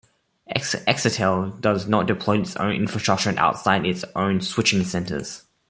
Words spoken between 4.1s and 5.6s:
own switching centres.